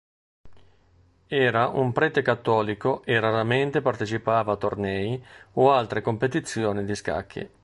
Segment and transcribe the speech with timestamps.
[1.27, 7.47] Era un prete cattolico e raramente partecipava a tornei o altre competizioni di scacchi.